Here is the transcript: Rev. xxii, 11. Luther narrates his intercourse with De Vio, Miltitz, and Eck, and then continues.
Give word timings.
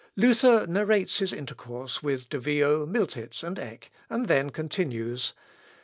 Rev. 0.17 0.33
xxii, 0.35 0.47
11. 0.47 0.59
Luther 0.65 0.71
narrates 0.73 1.19
his 1.19 1.31
intercourse 1.31 2.01
with 2.01 2.27
De 2.29 2.39
Vio, 2.39 2.87
Miltitz, 2.87 3.43
and 3.43 3.59
Eck, 3.59 3.91
and 4.09 4.27
then 4.27 4.49
continues. 4.49 5.33